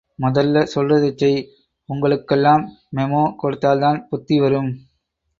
[0.19, 1.35] மொதல்ல சொல்றதைச் செய்...
[1.89, 2.63] ஒங்களுக்கெல்லாம்
[2.95, 4.71] மெமோ கொடுத்தால்தான் புத்தி வரும்.